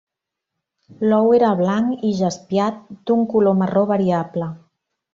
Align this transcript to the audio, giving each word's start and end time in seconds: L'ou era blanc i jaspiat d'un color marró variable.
L'ou 1.11 1.29
era 1.41 1.51
blanc 1.59 2.03
i 2.09 2.13
jaspiat 2.23 2.83
d'un 3.11 3.25
color 3.37 3.59
marró 3.63 3.89
variable. 3.97 4.53